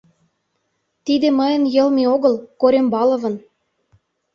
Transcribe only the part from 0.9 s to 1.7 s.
Тиде мыйын